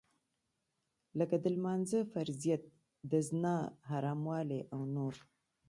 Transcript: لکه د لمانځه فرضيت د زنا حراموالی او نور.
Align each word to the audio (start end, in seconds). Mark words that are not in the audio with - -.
لکه 1.19 1.35
د 1.43 1.45
لمانځه 1.55 1.99
فرضيت 2.13 2.63
د 3.11 3.13
زنا 3.27 3.57
حراموالی 3.89 4.61
او 4.73 4.81
نور. 4.95 5.15